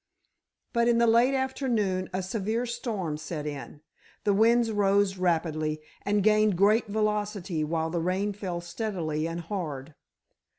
[0.73, 3.81] But in the late afternoon a severe storm set in.
[4.23, 9.93] The wind rose rapidly and gained great velocity while the rain fell steadily and hard.